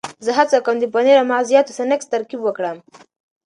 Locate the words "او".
1.21-1.29